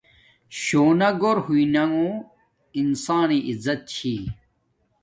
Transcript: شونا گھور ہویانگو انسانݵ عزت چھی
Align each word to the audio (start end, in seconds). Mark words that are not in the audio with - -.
شونا 0.61 1.09
گھور 1.21 1.37
ہویانگو 1.45 2.09
انسانݵ 2.79 3.39
عزت 3.49 3.79
چھی 3.91 4.13